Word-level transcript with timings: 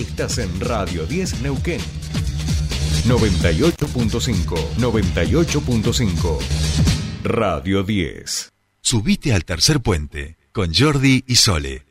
Estás 0.00 0.38
en 0.38 0.60
Radio 0.60 1.04
10 1.04 1.42
Neuquén. 1.42 1.78
98.5, 3.06 4.56
98.5. 4.78 6.38
Radio 7.22 7.82
10. 7.82 8.48
Subite 8.80 9.34
al 9.34 9.44
tercer 9.44 9.80
puente 9.80 10.38
con 10.52 10.72
Jordi 10.72 11.22
y 11.26 11.36
Sole. 11.36 11.89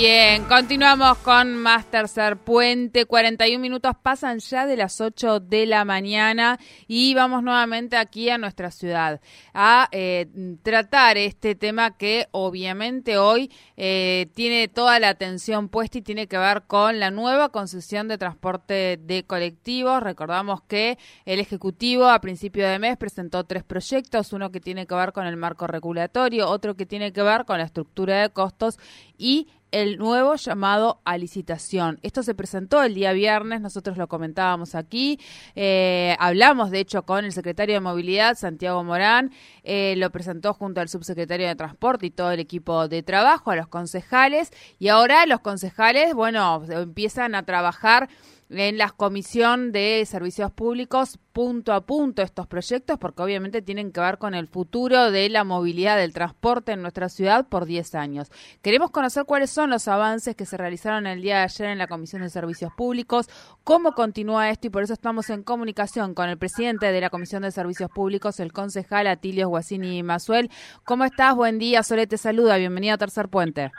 Bien, 0.00 0.44
continuamos 0.44 1.18
con 1.18 1.56
más 1.56 1.84
tercer 1.84 2.38
puente. 2.38 3.04
41 3.04 3.60
minutos 3.60 3.92
pasan 4.02 4.38
ya 4.38 4.64
de 4.64 4.78
las 4.78 4.98
8 4.98 5.40
de 5.40 5.66
la 5.66 5.84
mañana 5.84 6.58
y 6.88 7.12
vamos 7.12 7.42
nuevamente 7.42 7.98
aquí 7.98 8.30
a 8.30 8.38
nuestra 8.38 8.70
ciudad 8.70 9.20
a 9.52 9.90
eh, 9.92 10.56
tratar 10.62 11.18
este 11.18 11.54
tema 11.54 11.98
que 11.98 12.28
obviamente 12.30 13.18
hoy 13.18 13.52
eh, 13.76 14.30
tiene 14.34 14.68
toda 14.68 14.98
la 15.00 15.10
atención 15.10 15.68
puesta 15.68 15.98
y 15.98 16.02
tiene 16.02 16.28
que 16.28 16.38
ver 16.38 16.62
con 16.62 16.98
la 16.98 17.10
nueva 17.10 17.50
concesión 17.50 18.08
de 18.08 18.16
transporte 18.16 18.98
de 19.02 19.24
colectivos. 19.24 20.02
Recordamos 20.02 20.62
que 20.62 20.96
el 21.26 21.40
Ejecutivo 21.40 22.08
a 22.08 22.22
principio 22.22 22.66
de 22.66 22.78
mes 22.78 22.96
presentó 22.96 23.44
tres 23.44 23.64
proyectos, 23.64 24.32
uno 24.32 24.50
que 24.50 24.60
tiene 24.60 24.86
que 24.86 24.94
ver 24.94 25.12
con 25.12 25.26
el 25.26 25.36
marco 25.36 25.66
regulatorio, 25.66 26.48
otro 26.48 26.74
que 26.74 26.86
tiene 26.86 27.12
que 27.12 27.22
ver 27.22 27.44
con 27.44 27.58
la 27.58 27.64
estructura 27.64 28.22
de 28.22 28.30
costos 28.30 28.78
y 29.18 29.48
el 29.72 29.98
nuevo 29.98 30.34
llamado 30.36 31.00
a 31.04 31.18
licitación. 31.18 31.98
Esto 32.02 32.22
se 32.22 32.34
presentó 32.34 32.82
el 32.82 32.94
día 32.94 33.12
viernes, 33.12 33.60
nosotros 33.60 33.96
lo 33.96 34.08
comentábamos 34.08 34.74
aquí, 34.74 35.18
eh, 35.54 36.16
hablamos 36.18 36.70
de 36.70 36.80
hecho 36.80 37.02
con 37.02 37.24
el 37.24 37.32
secretario 37.32 37.74
de 37.74 37.80
Movilidad, 37.80 38.36
Santiago 38.36 38.82
Morán, 38.84 39.32
eh, 39.62 39.94
lo 39.96 40.10
presentó 40.10 40.54
junto 40.54 40.80
al 40.80 40.88
subsecretario 40.88 41.46
de 41.46 41.54
Transporte 41.54 42.06
y 42.06 42.10
todo 42.10 42.32
el 42.32 42.40
equipo 42.40 42.88
de 42.88 43.02
trabajo, 43.02 43.50
a 43.50 43.56
los 43.56 43.68
concejales, 43.68 44.50
y 44.78 44.88
ahora 44.88 45.26
los 45.26 45.40
concejales, 45.40 46.14
bueno, 46.14 46.62
empiezan 46.68 47.34
a 47.34 47.44
trabajar 47.44 48.08
en 48.50 48.78
la 48.78 48.90
comisión 48.90 49.70
de 49.70 50.04
servicios 50.06 50.50
públicos 50.50 51.18
punto 51.32 51.72
a 51.72 51.82
punto 51.82 52.22
estos 52.22 52.48
proyectos 52.48 52.98
porque 52.98 53.22
obviamente 53.22 53.62
tienen 53.62 53.92
que 53.92 54.00
ver 54.00 54.18
con 54.18 54.34
el 54.34 54.48
futuro 54.48 55.12
de 55.12 55.28
la 55.28 55.44
movilidad 55.44 55.96
del 55.96 56.12
transporte 56.12 56.72
en 56.72 56.82
nuestra 56.82 57.08
ciudad 57.08 57.46
por 57.48 57.64
10 57.64 57.94
años. 57.94 58.30
Queremos 58.62 58.90
conocer 58.90 59.24
cuáles 59.24 59.50
son 59.50 59.70
los 59.70 59.86
avances 59.86 60.34
que 60.34 60.46
se 60.46 60.56
realizaron 60.56 61.06
el 61.06 61.22
día 61.22 61.38
de 61.38 61.42
ayer 61.44 61.68
en 61.68 61.78
la 61.78 61.86
Comisión 61.86 62.22
de 62.22 62.30
Servicios 62.30 62.72
Públicos, 62.76 63.28
cómo 63.62 63.92
continúa 63.92 64.50
esto 64.50 64.66
y 64.66 64.70
por 64.70 64.82
eso 64.82 64.92
estamos 64.92 65.30
en 65.30 65.44
comunicación 65.44 66.14
con 66.14 66.28
el 66.28 66.36
presidente 66.36 66.90
de 66.90 67.00
la 67.00 67.10
Comisión 67.10 67.42
de 67.42 67.52
Servicios 67.52 67.90
Públicos, 67.90 68.40
el 68.40 68.52
concejal 68.52 69.06
Atilio 69.06 69.48
Guasini 69.48 70.02
Mazuel. 70.02 70.50
¿Cómo 70.84 71.04
estás? 71.04 71.36
Buen 71.36 71.58
día, 71.58 71.84
Sole 71.84 72.08
te 72.08 72.18
saluda. 72.18 72.56
Bienvenido 72.56 72.94
a 72.94 72.98
Tercer 72.98 73.28
Puente. 73.28 73.70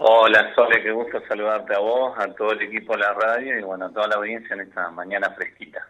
Hola 0.00 0.54
Sole, 0.54 0.80
qué 0.80 0.92
gusto 0.92 1.20
saludarte 1.26 1.74
a 1.74 1.80
vos, 1.80 2.16
a 2.16 2.32
todo 2.32 2.52
el 2.52 2.62
equipo 2.62 2.92
de 2.92 3.00
la 3.00 3.14
radio 3.14 3.58
y 3.58 3.62
bueno, 3.64 3.86
a 3.86 3.90
toda 3.92 4.06
la 4.06 4.14
audiencia 4.14 4.54
en 4.54 4.60
esta 4.60 4.92
mañana 4.92 5.30
fresquita. 5.30 5.88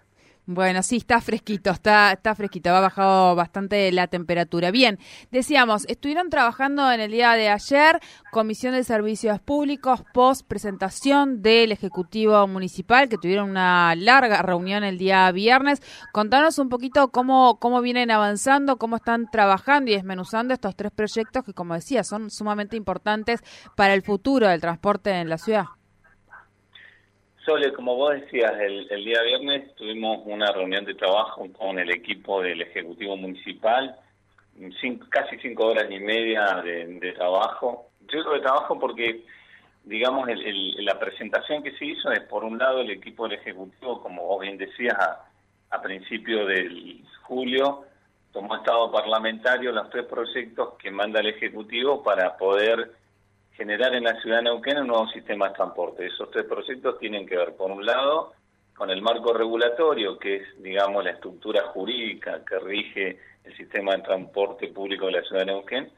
Bueno, 0.51 0.83
sí, 0.83 0.97
está 0.97 1.21
fresquito, 1.21 1.71
está, 1.71 2.11
está 2.11 2.35
fresquito, 2.35 2.71
ha 2.71 2.81
bajado 2.81 3.35
bastante 3.35 3.93
la 3.93 4.07
temperatura. 4.07 4.71
Bien, 4.71 4.99
decíamos, 5.31 5.85
estuvieron 5.89 6.31
trabajando 6.31 6.91
en 6.91 7.01
el 7.01 7.11
día 7.11 7.33
de 7.33 7.51
ayer, 7.51 8.01
Comisión 8.33 8.73
de 8.73 8.83
Servicios 8.83 9.41
Públicos, 9.41 10.05
post 10.15 10.49
presentación 10.49 11.43
del 11.43 11.71
Ejecutivo 11.71 12.47
Municipal, 12.47 13.11
que 13.11 13.19
tuvieron 13.19 13.51
una 13.51 13.95
larga 13.95 14.41
reunión 14.41 14.85
el 14.85 14.97
día 14.97 15.31
viernes. 15.33 15.83
Contanos 16.15 16.59
un 16.59 16.71
poquito 16.71 17.09
cómo, 17.09 17.59
cómo 17.61 17.83
vienen 17.83 18.11
avanzando, 18.11 18.79
cómo 18.79 18.97
están 18.97 19.31
trabajando 19.31 19.91
y 19.91 19.97
desmenuzando 19.97 20.55
estos 20.55 20.75
tres 20.75 20.93
proyectos 20.93 21.45
que, 21.45 21.53
como 21.53 21.75
decía, 21.75 22.05
son 22.05 22.31
sumamente 22.31 22.75
importantes 22.75 23.43
para 23.77 23.93
el 23.93 24.01
futuro 24.01 24.49
del 24.49 24.63
transporte 24.63 25.11
en 25.11 25.29
la 25.29 25.37
ciudad. 25.37 25.78
Sole, 27.49 27.73
como 27.73 27.97
vos 27.97 28.13
decías, 28.13 28.53
el, 28.61 28.87
día 29.07 29.23
viernes 29.23 29.75
tuvimos 29.75 30.21
una 30.27 30.53
reunión 30.53 30.85
de 30.85 30.93
trabajo 30.93 31.51
con 31.55 31.79
el 31.79 31.91
equipo 31.91 32.43
del 32.43 32.61
Ejecutivo 32.61 33.17
Municipal, 33.17 33.97
casi 35.09 35.39
cinco 35.39 35.69
horas 35.69 35.87
y 35.91 35.99
media 35.99 36.61
de, 36.63 37.15
trabajo. 37.17 37.89
Yo 38.07 38.19
digo 38.19 38.35
de 38.35 38.41
trabajo 38.41 38.79
porque, 38.79 39.25
digamos, 39.85 40.29
la 40.29 40.99
presentación 40.99 41.63
que 41.63 41.73
se 41.79 41.87
hizo 41.87 42.13
es, 42.13 42.21
por 42.21 42.45
un 42.45 42.59
lado, 42.59 42.83
el 42.83 42.91
equipo 42.91 43.27
del 43.27 43.39
Ejecutivo, 43.39 44.03
como 44.03 44.27
vos 44.27 44.43
bien 44.43 44.59
decías, 44.59 44.99
a, 44.99 45.25
a 45.71 45.81
principio 45.81 46.45
del 46.45 47.03
julio, 47.23 47.87
tomó 48.31 48.57
estado 48.57 48.93
parlamentario 48.93 49.73
los 49.73 49.89
tres 49.89 50.05
proyectos 50.05 50.75
que 50.75 50.91
manda 50.91 51.21
el 51.21 51.29
Ejecutivo 51.29 52.03
para 52.03 52.37
poder 52.37 52.93
generar 53.59 53.93
en 53.93 54.05
la 54.05 54.19
ciudad 54.21 54.37
de 54.37 54.45
Neuquén 54.45 54.79
un 54.79 54.87
nuevo 54.87 55.09
sistema 55.09 55.49
de 55.49 55.55
transporte. 55.57 56.07
Esos 56.07 56.31
tres 56.31 56.45
proyectos 56.45 56.97
tienen 57.01 57.27
que 57.27 57.37
ver, 57.37 57.57
por 57.57 57.73
un 57.73 57.85
lado, 57.85 58.33
con 58.77 58.89
el 58.89 59.03
marco 59.03 59.33
regulatorio, 59.33 60.17
que 60.17 60.37
es, 60.37 60.63
digamos, 60.63 61.03
la 61.03 61.11
estructura 61.11 61.63
jurídica 61.73 62.45
que 62.45 62.59
rige 62.61 63.19
el 63.43 63.57
sistema 63.57 63.97
de 63.97 64.03
transporte 64.03 64.69
público 64.69 65.07
de 65.07 65.13
la 65.13 65.23
ciudad 65.23 65.41
de 65.41 65.47
Neuquén. 65.47 65.91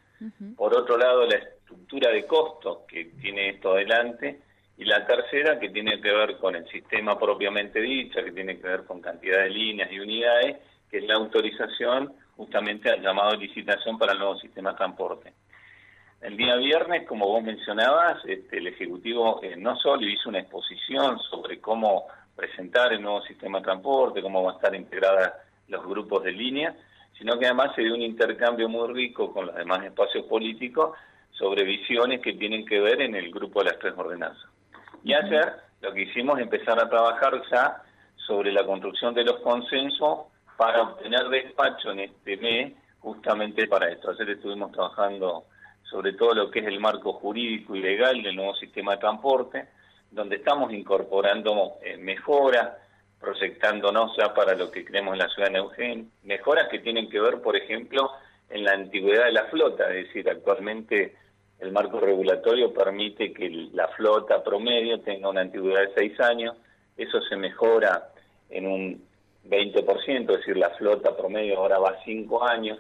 Por 0.57 0.75
otro 0.75 0.97
lado, 0.97 1.27
la 1.27 1.37
estructura 1.37 2.11
de 2.11 2.27
costos 2.27 2.79
que 2.89 3.05
tiene 3.21 3.51
esto 3.51 3.73
adelante. 3.73 4.41
Y 4.79 4.85
la 4.85 5.05
tercera, 5.07 5.61
que 5.61 5.69
tiene 5.69 6.01
que 6.01 6.11
ver 6.11 6.39
con 6.39 6.57
el 6.57 6.67
sistema 6.69 7.19
propiamente 7.19 7.81
dicho, 7.83 8.25
que 8.25 8.33
tiene 8.33 8.59
que 8.59 8.67
ver 8.67 8.85
con 8.85 9.03
cantidad 9.03 9.43
de 9.43 9.51
líneas 9.51 9.93
y 9.93 10.01
unidades, 10.01 10.57
que 10.91 10.99
es 10.99 11.05
la 11.05 11.17
autorización 11.17 12.15
justamente 12.37 12.89
al 12.89 13.03
llamado 13.03 13.37
licitación 13.37 13.99
para 13.99 14.15
el 14.15 14.19
nuevo 14.19 14.39
sistema 14.39 14.71
de 14.71 14.79
transporte. 14.79 15.33
El 16.21 16.37
día 16.37 16.55
viernes, 16.57 17.07
como 17.09 17.27
vos 17.27 17.43
mencionabas, 17.43 18.23
este, 18.27 18.59
el 18.59 18.67
Ejecutivo 18.67 19.41
eh, 19.43 19.57
no 19.57 19.75
solo 19.77 20.07
hizo 20.07 20.29
una 20.29 20.41
exposición 20.41 21.19
sobre 21.19 21.61
cómo 21.61 22.09
presentar 22.37 22.93
el 22.93 23.01
nuevo 23.01 23.23
sistema 23.23 23.59
de 23.59 23.65
transporte, 23.65 24.21
cómo 24.21 24.43
van 24.43 24.55
a 24.55 24.57
estar 24.57 24.75
integrados 24.75 25.33
los 25.69 25.83
grupos 25.87 26.23
de 26.25 26.33
línea, 26.33 26.77
sino 27.17 27.39
que 27.39 27.47
además 27.47 27.75
se 27.75 27.83
dio 27.83 27.95
un 27.95 28.03
intercambio 28.03 28.69
muy 28.69 28.93
rico 28.93 29.33
con 29.33 29.47
los 29.47 29.55
demás 29.55 29.83
espacios 29.83 30.27
políticos 30.27 30.95
sobre 31.31 31.65
visiones 31.65 32.21
que 32.21 32.35
tienen 32.35 32.67
que 32.67 32.81
ver 32.81 33.01
en 33.01 33.15
el 33.15 33.31
grupo 33.31 33.61
de 33.61 33.71
las 33.71 33.79
tres 33.79 33.95
ordenanzas. 33.97 34.51
Y 35.03 35.15
ayer 35.15 35.55
lo 35.81 35.93
que 35.95 36.03
hicimos 36.03 36.39
es 36.39 36.45
empezar 36.45 36.79
a 36.79 36.89
trabajar 36.91 37.41
ya 37.51 37.83
sobre 38.17 38.53
la 38.53 38.67
construcción 38.67 39.15
de 39.15 39.25
los 39.25 39.41
consensos 39.41 40.27
para 40.59 40.83
obtener 40.83 41.29
despacho 41.31 41.93
en 41.93 42.01
este 42.01 42.37
mes 42.37 42.75
justamente 42.99 43.67
para 43.67 43.89
esto. 43.89 44.11
Ayer 44.11 44.31
estuvimos 44.31 44.71
trabajando 44.73 45.47
sobre 45.91 46.13
todo 46.13 46.35
lo 46.35 46.51
que 46.51 46.61
es 46.61 46.67
el 46.67 46.79
marco 46.79 47.15
jurídico 47.15 47.75
y 47.75 47.81
legal 47.81 48.23
del 48.23 48.37
nuevo 48.37 48.55
sistema 48.55 48.93
de 48.93 48.99
transporte, 48.99 49.69
donde 50.11 50.37
estamos 50.37 50.73
incorporando 50.73 51.75
eh, 51.83 51.97
mejoras, 51.97 52.71
proyectándonos 53.21 54.17
ya 54.17 54.33
para 54.33 54.55
lo 54.55 54.71
que 54.71 54.85
creemos 54.85 55.15
en 55.15 55.19
la 55.19 55.29
ciudad 55.29 55.49
de 55.49 55.55
Neuquén, 55.55 56.11
mejoras 56.23 56.69
que 56.69 56.79
tienen 56.79 57.11
que 57.11 57.21
ver, 57.21 57.41
por 57.43 57.57
ejemplo, 57.57 58.11
en 58.49 58.65
la 58.65 58.73
antigüedad 58.73 59.27
de 59.27 59.33
la 59.33 59.45
flota, 59.45 59.89
es 59.95 60.07
decir, 60.07 60.29
actualmente 60.29 61.15
el 61.59 61.73
marco 61.73 62.01
regulatorio 62.01 62.73
permite 62.73 63.33
que 63.33 63.51
la 63.73 63.89
flota 63.89 64.43
promedio 64.43 65.01
tenga 65.01 65.29
una 65.29 65.43
antigüedad 65.43 65.83
de 65.83 65.95
seis 65.95 66.19
años, 66.21 66.57
eso 66.97 67.21
se 67.23 67.37
mejora 67.37 68.09
en 68.49 68.67
un 68.67 69.10
20%, 69.49 70.21
es 70.21 70.27
decir, 70.27 70.57
la 70.57 70.71
flota 70.71 71.17
promedio 71.17 71.59
ahora 71.59 71.79
va 71.79 71.91
a 71.91 72.05
5 72.05 72.45
años, 72.45 72.79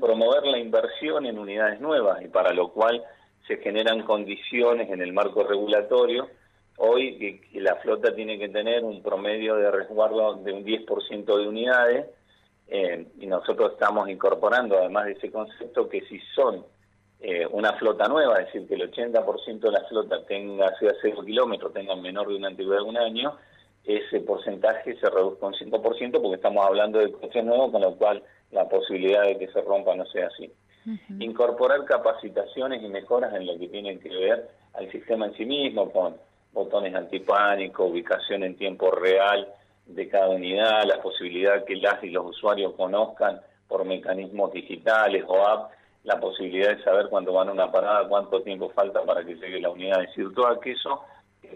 promover 0.00 0.44
la 0.46 0.58
inversión 0.58 1.26
en 1.26 1.38
unidades 1.38 1.80
nuevas 1.80 2.22
y 2.22 2.28
para 2.28 2.52
lo 2.52 2.68
cual 2.68 3.02
se 3.46 3.58
generan 3.58 4.02
condiciones 4.02 4.90
en 4.90 5.00
el 5.00 5.12
marco 5.12 5.42
regulatorio. 5.42 6.28
Hoy 6.76 7.40
que, 7.50 7.60
la 7.60 7.76
flota 7.76 8.14
tiene 8.14 8.38
que 8.38 8.48
tener 8.48 8.84
un 8.84 9.02
promedio 9.02 9.56
de 9.56 9.70
resguardo 9.70 10.34
de 10.36 10.52
un 10.52 10.64
10% 10.64 11.24
de 11.24 11.48
unidades 11.48 12.06
eh, 12.68 13.06
y 13.18 13.26
nosotros 13.26 13.72
estamos 13.72 14.08
incorporando 14.08 14.78
además 14.78 15.06
de 15.06 15.12
ese 15.12 15.32
concepto 15.32 15.88
que 15.88 16.02
si 16.02 16.20
son 16.34 16.64
eh, 17.20 17.46
una 17.50 17.72
flota 17.72 18.06
nueva, 18.06 18.38
es 18.38 18.46
decir, 18.46 18.68
que 18.68 18.74
el 18.74 18.92
80% 18.92 19.58
de 19.58 19.70
la 19.72 19.84
flota 19.88 20.24
tenga, 20.24 20.72
sea 20.78 20.92
0 21.02 21.24
kilómetros, 21.24 21.72
tengan 21.72 22.00
menor 22.00 22.28
de 22.28 22.36
una 22.36 22.48
antigüedad 22.48 22.82
de 22.82 22.88
un 22.88 22.96
año, 22.96 23.36
ese 23.88 24.20
porcentaje 24.20 24.96
se 25.00 25.08
reduce 25.08 25.44
un 25.44 25.54
5% 25.54 26.20
porque 26.20 26.36
estamos 26.36 26.64
hablando 26.64 26.98
de 26.98 27.10
coches 27.10 27.42
nuevos, 27.42 27.72
con 27.72 27.80
lo 27.80 27.96
cual 27.96 28.22
la 28.50 28.68
posibilidad 28.68 29.22
de 29.22 29.38
que 29.38 29.48
se 29.48 29.62
rompa 29.62 29.94
no 29.94 30.04
sea 30.06 30.26
así. 30.26 30.52
Incorporar 31.18 31.84
capacitaciones 31.84 32.82
y 32.82 32.88
mejoras 32.88 33.34
en 33.34 33.46
lo 33.46 33.58
que 33.58 33.68
tiene 33.68 33.98
que 33.98 34.08
ver 34.10 34.48
al 34.74 34.90
sistema 34.90 35.26
en 35.26 35.34
sí 35.34 35.44
mismo, 35.44 35.90
con 35.90 36.16
botones 36.52 36.94
antipánico, 36.94 37.86
ubicación 37.86 38.42
en 38.42 38.56
tiempo 38.56 38.90
real 38.90 39.48
de 39.86 40.08
cada 40.08 40.28
unidad, 40.28 40.84
la 40.84 41.00
posibilidad 41.00 41.64
que 41.64 41.76
las 41.76 42.02
y 42.04 42.10
los 42.10 42.26
usuarios 42.26 42.74
conozcan 42.74 43.40
por 43.68 43.84
mecanismos 43.84 44.52
digitales 44.52 45.24
o 45.26 45.46
app, 45.46 45.72
la 46.04 46.20
posibilidad 46.20 46.76
de 46.76 46.82
saber 46.82 47.08
cuándo 47.08 47.32
van 47.32 47.48
a 47.48 47.52
una 47.52 47.70
parada, 47.70 48.08
cuánto 48.08 48.42
tiempo 48.42 48.70
falta 48.70 49.02
para 49.02 49.24
que 49.24 49.34
llegue 49.34 49.60
la 49.60 49.70
unidad, 49.70 50.02
es 50.02 50.08
decir, 50.08 50.32
todo 50.34 50.48
aquello 50.48 51.00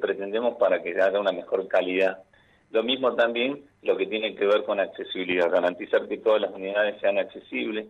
pretendemos 0.00 0.56
para 0.58 0.82
que 0.82 0.90
haya 0.90 1.20
una 1.20 1.32
mejor 1.32 1.66
calidad. 1.68 2.22
Lo 2.70 2.82
mismo 2.82 3.14
también 3.14 3.64
lo 3.82 3.96
que 3.96 4.06
tiene 4.06 4.34
que 4.34 4.46
ver 4.46 4.64
con 4.64 4.80
accesibilidad, 4.80 5.50
garantizar 5.50 6.08
que 6.08 6.18
todas 6.18 6.40
las 6.40 6.52
unidades 6.52 7.00
sean 7.00 7.18
accesibles 7.18 7.86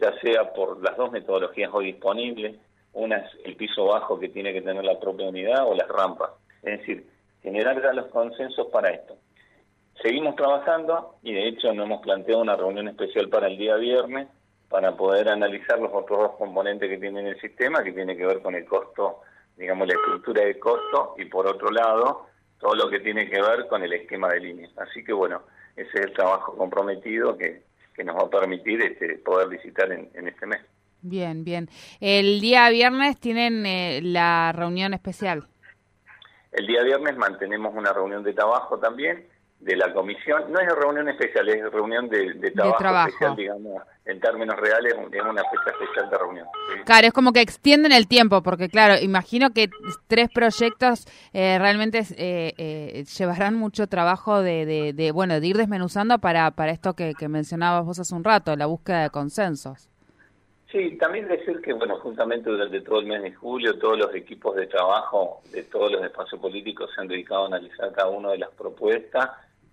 ya 0.00 0.18
sea 0.20 0.52
por 0.52 0.82
las 0.82 0.96
dos 0.96 1.12
metodologías 1.12 1.70
hoy 1.72 1.92
disponibles, 1.92 2.56
una 2.92 3.18
es 3.18 3.30
el 3.44 3.56
piso 3.56 3.84
bajo 3.84 4.18
que 4.18 4.28
tiene 4.28 4.52
que 4.52 4.62
tener 4.62 4.84
la 4.84 4.98
propia 4.98 5.28
unidad 5.28 5.66
o 5.66 5.74
las 5.74 5.88
rampas. 5.88 6.30
Es 6.62 6.80
decir, 6.80 7.06
generar 7.42 7.80
ya 7.82 7.92
los 7.92 8.06
consensos 8.06 8.66
para 8.68 8.90
esto. 8.90 9.16
Seguimos 10.02 10.34
trabajando 10.36 11.16
y 11.22 11.34
de 11.34 11.48
hecho 11.48 11.72
nos 11.74 11.84
hemos 11.86 12.00
planteado 12.00 12.40
una 12.40 12.56
reunión 12.56 12.88
especial 12.88 13.28
para 13.28 13.48
el 13.48 13.58
día 13.58 13.76
viernes 13.76 14.28
para 14.68 14.96
poder 14.96 15.28
analizar 15.28 15.78
los 15.78 15.92
otros 15.92 16.18
dos 16.18 16.32
componentes 16.36 16.88
que 16.88 16.98
tiene 16.98 17.28
el 17.28 17.40
sistema, 17.40 17.82
que 17.82 17.92
tiene 17.92 18.16
que 18.16 18.24
ver 18.24 18.40
con 18.40 18.54
el 18.54 18.64
costo, 18.64 19.20
digamos, 19.60 19.86
la 19.86 19.94
estructura 19.94 20.42
de 20.42 20.58
costo 20.58 21.14
y 21.18 21.26
por 21.26 21.46
otro 21.46 21.70
lado, 21.70 22.26
todo 22.58 22.74
lo 22.74 22.88
que 22.88 23.00
tiene 23.00 23.28
que 23.28 23.40
ver 23.40 23.68
con 23.68 23.82
el 23.82 23.92
esquema 23.92 24.28
de 24.28 24.40
líneas. 24.40 24.70
Así 24.78 25.04
que 25.04 25.12
bueno, 25.12 25.42
ese 25.76 25.90
es 25.98 26.06
el 26.06 26.12
trabajo 26.14 26.56
comprometido 26.56 27.36
que, 27.36 27.62
que 27.94 28.02
nos 28.02 28.16
va 28.16 28.22
a 28.22 28.30
permitir 28.30 28.80
este, 28.80 29.18
poder 29.18 29.48
visitar 29.48 29.92
en, 29.92 30.08
este 30.26 30.46
mes. 30.46 30.60
Bien, 31.02 31.44
bien. 31.44 31.68
El 32.00 32.40
día 32.40 32.70
viernes 32.70 33.20
tienen 33.20 33.66
eh, 33.66 34.00
la 34.02 34.52
reunión 34.52 34.94
especial. 34.94 35.46
El 36.52 36.66
día 36.66 36.82
viernes 36.82 37.16
mantenemos 37.16 37.74
una 37.74 37.92
reunión 37.92 38.22
de 38.24 38.32
trabajo 38.32 38.78
también 38.78 39.28
de 39.60 39.76
la 39.76 39.92
comisión. 39.92 40.50
No 40.50 40.58
es 40.58 40.68
reunión 40.74 41.08
especial, 41.08 41.48
es 41.48 41.70
reunión 41.70 42.08
de, 42.08 42.50
trabajo, 42.78 43.08
especial, 43.08 43.36
digamos, 43.36 43.82
en 44.06 44.18
términos 44.18 44.56
reales, 44.56 44.94
es 44.94 45.22
una 45.22 45.42
fecha 45.44 45.70
especial 45.78 46.10
de 46.10 46.18
reunión. 46.18 46.46
Claro, 46.84 47.06
es 47.06 47.12
como 47.12 47.32
que 47.32 47.42
extienden 47.42 47.92
el 47.92 48.08
tiempo, 48.08 48.42
porque 48.42 48.68
claro, 48.68 48.94
imagino 49.02 49.50
que 49.50 49.68
tres 50.06 50.30
proyectos 50.30 51.06
eh, 51.32 51.58
realmente 51.58 51.98
eh, 52.16 52.54
eh, 52.56 53.04
llevarán 53.04 53.54
mucho 53.54 53.86
trabajo 53.86 54.42
de, 54.42 54.92
de, 54.94 55.12
bueno, 55.12 55.38
de 55.40 55.46
ir 55.46 55.56
desmenuzando 55.56 56.18
para, 56.18 56.50
para 56.52 56.72
esto 56.72 56.94
que, 56.94 57.12
que 57.18 57.28
mencionabas 57.28 57.84
vos 57.84 57.98
hace 57.98 58.14
un 58.14 58.24
rato, 58.24 58.56
la 58.56 58.66
búsqueda 58.66 59.02
de 59.02 59.10
consensos. 59.10 59.90
Sí, 60.72 60.96
también 60.98 61.26
decir 61.26 61.60
que, 61.62 61.72
bueno, 61.72 61.98
justamente 61.98 62.48
durante 62.48 62.80
todo 62.82 63.00
el 63.00 63.06
mes 63.06 63.22
de 63.22 63.32
julio, 63.32 63.76
todos 63.78 63.98
los 63.98 64.14
equipos 64.14 64.54
de 64.54 64.68
trabajo 64.68 65.40
de 65.50 65.64
todos 65.64 65.90
los 65.90 66.02
espacios 66.04 66.40
políticos 66.40 66.90
se 66.94 67.00
han 67.00 67.08
dedicado 67.08 67.42
a 67.42 67.46
analizar 67.48 67.92
cada 67.92 68.08
una 68.08 68.30
de 68.30 68.38
las 68.38 68.50
propuestas 68.50 69.30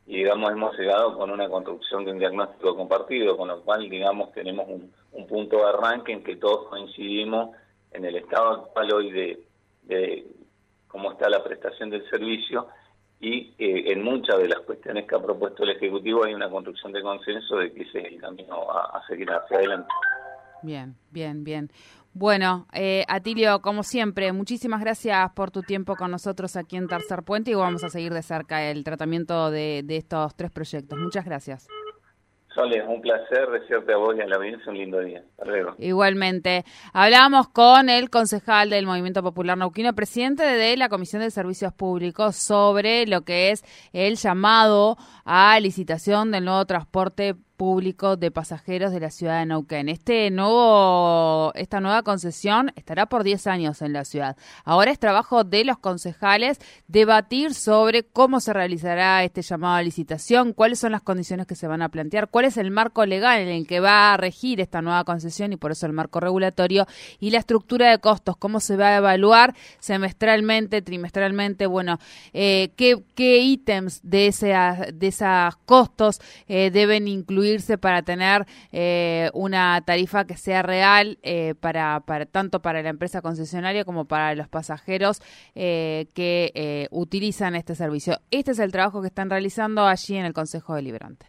y, 0.07 0.19
digamos, 0.19 0.51
hemos 0.51 0.77
llegado 0.77 1.18
con 1.18 1.30
una 1.30 1.50
construcción 1.50 2.06
de 2.06 2.12
un 2.13 2.19
diagnóstico 2.19 2.75
compartido, 2.77 3.36
con 3.36 3.50
lo 3.50 3.62
cual, 3.62 3.89
digamos, 3.89 4.31
tenemos 4.31 4.68
un, 4.69 4.92
punto 5.27 5.57
de 5.57 5.63
arranque 5.65 6.13
en 6.13 6.24
que 6.24 6.38
todos 6.38 6.69
coincidimos 6.69 7.54
en 7.92 8.06
el 8.06 8.15
estado 8.15 8.51
actual 8.51 8.94
hoy 8.94 9.12
de, 9.12 9.44
de 9.83 10.25
cómo 10.88 11.12
está 11.12 11.30
la 11.30 11.44
prestación 11.44 11.89
del 11.89 12.09
servicio 12.09 12.68
y 13.19 13.54
eh, 13.57 13.92
en 13.92 14.04
muchas 14.04 14.38
de 14.38 14.48
las 14.48 14.59
cuestiones 14.62 15.06
que 15.06 15.15
ha 15.15 15.19
propuesto 15.19 15.63
el 15.63 15.71
Ejecutivo 15.71 16.24
hay 16.24 16.33
una 16.33 16.50
construcción 16.50 16.94
de 16.94 17.01
consenso 17.01 17.57
de 17.57 17.74
que 17.74 17.81
ese 17.81 18.00
es 18.00 18.06
el 18.13 18.21
camino 18.21 18.71
a 18.71 19.06
seguir 19.07 19.30
hacia 19.30 19.57
adelante. 19.57 19.89
Bien, 20.62 20.95
bien, 21.12 21.44
bien. 21.44 21.69
Bueno, 22.19 22.66
eh, 22.74 23.06
Atilio, 23.08 23.62
como 23.62 23.84
siempre, 23.84 24.31
muchísimas 24.31 24.81
gracias 24.81 25.31
por 25.34 25.52
tu 25.52 25.62
tiempo 25.62 25.96
con 25.96 26.10
nosotros 26.10 26.56
aquí 26.56 26.75
en 26.75 26.88
Tercer 26.88 27.22
Puente 27.22 27.52
y 27.52 27.54
vamos 27.54 27.84
a 27.84 27.90
seguir 27.90 28.12
de 28.12 28.24
cerca 28.24 28.72
el 28.72 28.84
tratamiento 28.84 29.52
de, 29.52 29.86
estos 29.88 30.36
tres 30.36 30.50
proyectos. 30.50 30.98
Muchas 30.98 31.25
gracias. 31.25 31.68
Sole, 32.56 32.81
un 32.88 33.02
placer 33.02 33.52
desearte 33.52 33.94
a 33.94 33.98
vos 33.98 34.16
y 34.18 34.22
a 34.22 34.25
la 34.25 34.38
audiencia 34.38 34.72
un 34.72 34.80
lindo 34.80 35.00
día. 35.00 35.22
Hasta 35.38 35.46
luego. 35.46 35.75
Igualmente. 35.78 36.66
Hablábamos 36.92 37.50
con 37.50 37.88
el 37.88 38.10
concejal 38.10 38.72
del 38.72 38.88
Movimiento 38.88 39.22
Popular 39.22 39.56
Nauquino, 39.56 39.94
presidente 39.94 40.42
de 40.42 40.75
la 40.75 40.90
Comisión 40.90 41.22
de 41.22 41.30
Servicios 41.30 41.72
Públicos, 41.72 42.36
sobre 42.36 43.06
lo 43.06 43.22
que 43.25 43.52
es 43.52 43.64
el 43.94 44.16
llamado 44.16 44.98
a 45.24 45.60
licitación 45.60 46.31
del 46.31 46.46
nuevo 46.46 46.66
transporte 46.66 47.36
público 47.57 48.15
de 48.15 48.31
pasajeros 48.31 48.92
de 48.92 49.00
la 49.00 49.09
ciudad 49.09 49.39
de 49.39 49.48
Neuquén. 49.48 49.89
Este 49.89 50.27
esta 50.27 51.81
nueva 51.81 52.04
concesión 52.04 52.71
estará 52.75 53.07
por 53.07 53.24
10 53.24 53.48
años 53.48 53.81
en 53.81 53.94
la 53.94 54.06
ciudad. 54.06 54.38
Ahora 54.63 54.92
es 54.92 55.00
trabajo 55.00 55.44
de 55.44 55.65
los 55.65 55.80
concejales 55.80 56.59
debatir 56.88 57.56
sobre 57.56 58.04
cómo 58.04 58.39
se 58.39 58.54
realizará 58.54 59.24
este 59.24 59.42
llamado 59.42 59.75
a 59.75 59.81
licitación, 59.81 60.54
cuáles 60.54 60.80
son 60.80 60.92
las 60.92 61.01
condiciones 61.01 61.48
que 61.48 61.56
se 61.56 61.68
van 61.68 61.81
a 61.81 61.89
plantear, 61.89 62.30
cuál 62.30 62.45
es 62.45 62.57
el 62.57 62.69
marco 62.69 63.06
legal 63.06 63.42
en 63.42 63.48
el 63.48 63.68
que 63.68 63.80
va 63.80 64.13
a 64.13 64.18
regir 64.18 64.62
esta 64.62 64.81
nueva 64.81 65.04
concesión 65.04 65.51
y 65.51 65.57
por 65.57 65.71
eso 65.71 65.88
el 65.88 65.94
marco 65.94 66.19
regulatorio 66.19 66.86
y 67.19 67.31
la 67.31 67.39
estructura 67.39 67.89
de 67.89 67.98
costos, 67.98 68.38
cómo 68.38 68.59
se 68.59 68.77
va 68.77 68.89
a 68.89 68.98
evaluar 68.98 69.56
semestralmente, 69.80 70.83
trimestralmente, 70.83 71.65
bueno, 71.65 72.00
eh, 72.33 72.69
qué, 72.75 73.01
qué 73.15 73.39
ítems 73.39 74.01
de, 74.04 74.27
ese, 74.27 74.54
de 74.94 75.07
esos 75.07 75.56
costos 75.65 76.21
eh, 76.48 76.69
deben 76.71 77.07
incluir 77.07 77.46
para 77.79 78.01
tener 78.01 78.45
eh, 78.71 79.29
una 79.33 79.81
tarifa 79.81 80.25
que 80.25 80.38
sea 80.38 80.61
real 80.61 81.19
eh, 81.23 81.55
para, 81.59 82.01
tanto 82.31 82.61
para 82.61 82.81
la 82.81 82.89
empresa 82.89 83.21
concesionaria 83.21 83.85
como 83.85 84.05
para 84.05 84.35
los 84.35 84.47
pasajeros 84.47 85.21
eh, 85.55 86.07
que 86.13 86.88
utilizan 86.91 87.55
este 87.55 87.75
servicio. 87.75 88.19
Este 88.31 88.51
es 88.51 88.59
el 88.59 88.71
trabajo 88.71 89.01
que 89.01 89.07
están 89.07 89.29
realizando 89.29 89.85
allí 89.85 90.17
en 90.17 90.25
el 90.25 90.33
Consejo 90.33 90.75
Deliberante. 90.75 91.27